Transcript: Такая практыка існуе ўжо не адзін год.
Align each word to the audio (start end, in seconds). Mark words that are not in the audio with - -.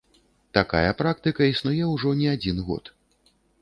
Такая 0.57 0.93
практыка 1.03 1.51
існуе 1.53 1.93
ўжо 1.93 2.17
не 2.25 2.35
адзін 2.35 2.57
год. 2.69 2.95